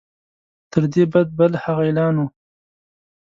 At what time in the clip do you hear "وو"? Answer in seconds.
2.17-2.27